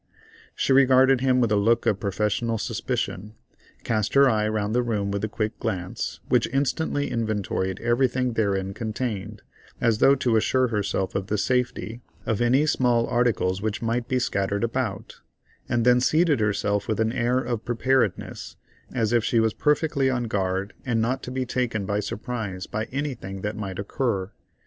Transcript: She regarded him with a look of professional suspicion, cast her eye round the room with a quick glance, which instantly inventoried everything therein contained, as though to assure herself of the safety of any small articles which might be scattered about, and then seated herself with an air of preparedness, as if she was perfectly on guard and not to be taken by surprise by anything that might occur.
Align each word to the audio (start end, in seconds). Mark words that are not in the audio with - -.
She 0.55 0.73
regarded 0.73 1.21
him 1.21 1.39
with 1.41 1.51
a 1.51 1.55
look 1.55 1.85
of 1.85 1.99
professional 1.99 2.57
suspicion, 2.57 3.35
cast 3.83 4.15
her 4.15 4.27
eye 4.27 4.47
round 4.47 4.73
the 4.73 4.81
room 4.81 5.11
with 5.11 5.23
a 5.23 5.27
quick 5.29 5.59
glance, 5.59 6.19
which 6.27 6.47
instantly 6.47 7.11
inventoried 7.11 7.79
everything 7.81 8.33
therein 8.33 8.73
contained, 8.73 9.43
as 9.79 9.99
though 9.99 10.15
to 10.15 10.37
assure 10.37 10.69
herself 10.69 11.13
of 11.13 11.27
the 11.27 11.37
safety 11.37 12.01
of 12.25 12.41
any 12.41 12.65
small 12.65 13.05
articles 13.05 13.61
which 13.61 13.83
might 13.83 14.07
be 14.07 14.17
scattered 14.17 14.63
about, 14.63 15.19
and 15.69 15.85
then 15.85 16.01
seated 16.01 16.39
herself 16.39 16.87
with 16.87 16.99
an 16.99 17.11
air 17.11 17.37
of 17.37 17.63
preparedness, 17.63 18.55
as 18.91 19.13
if 19.13 19.23
she 19.23 19.39
was 19.39 19.53
perfectly 19.53 20.09
on 20.09 20.23
guard 20.23 20.73
and 20.83 20.99
not 20.99 21.21
to 21.21 21.29
be 21.29 21.45
taken 21.45 21.85
by 21.85 21.99
surprise 21.99 22.65
by 22.65 22.85
anything 22.85 23.41
that 23.41 23.55
might 23.55 23.77
occur. 23.77 24.31